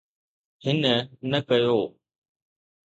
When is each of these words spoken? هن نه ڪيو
هن 0.63 0.77
نه 1.29 1.39
ڪيو 1.47 1.79